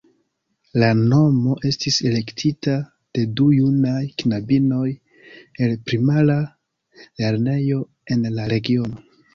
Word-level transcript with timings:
La 0.83 0.87
nomo 1.01 1.57
estis 1.71 1.99
elektita 2.13 2.73
de 3.19 3.27
du 3.41 3.47
junaj 3.59 4.01
knabinoj 4.23 4.89
el 5.67 5.77
primara 5.91 6.43
lernejo 7.25 7.85
en 8.17 8.31
la 8.41 8.53
regiono. 8.57 9.05